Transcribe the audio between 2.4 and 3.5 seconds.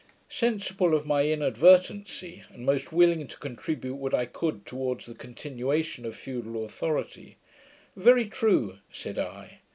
and most willing to